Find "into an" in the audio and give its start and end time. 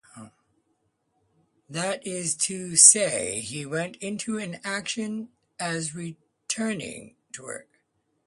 3.97-4.59